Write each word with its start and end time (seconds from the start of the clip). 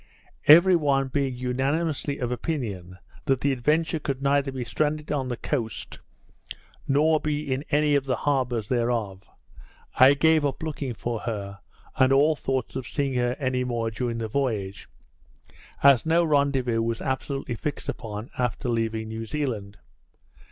Every 0.47 0.75
one 0.75 1.09
being 1.09 1.35
unanimously 1.35 2.17
of 2.17 2.31
opinion 2.31 2.97
that 3.25 3.41
the 3.41 3.51
Adventure 3.51 3.99
could 3.99 4.19
neither 4.19 4.51
be 4.51 4.63
stranded 4.63 5.11
on 5.11 5.27
the 5.27 5.37
coast, 5.37 5.99
nor 6.87 7.19
be 7.19 7.53
in 7.53 7.63
any 7.69 7.93
of 7.93 8.05
the 8.05 8.15
harbours 8.15 8.67
thereof, 8.67 9.29
I 9.93 10.15
gave 10.15 10.43
up 10.43 10.63
looking 10.63 10.95
for 10.95 11.19
her, 11.19 11.59
and 11.97 12.11
all 12.11 12.35
thoughts 12.35 12.75
of 12.75 12.87
seeing 12.87 13.13
her 13.13 13.35
any 13.37 13.63
more 13.63 13.91
during 13.91 14.17
the 14.17 14.27
voyage, 14.27 14.87
as 15.83 16.03
no 16.03 16.23
rendezvous 16.23 16.81
was 16.81 16.99
absolutely 17.03 17.53
fixed 17.53 17.87
upon 17.87 18.31
after 18.39 18.69
leaving 18.69 19.07
New 19.09 19.25
Zealand. 19.27 19.77